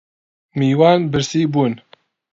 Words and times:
میوان 0.57 0.99
برسی 1.11 1.45
بوون 1.51 1.73